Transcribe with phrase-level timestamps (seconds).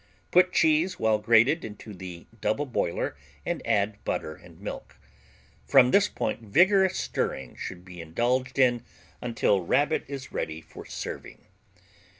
[0.31, 3.15] Put cheese, well grated, into the double boiler
[3.45, 4.97] and add butter and milk.
[5.67, 8.83] From this point vigorous stirring should be indulged in
[9.21, 11.45] until Rabbit is ready for serving.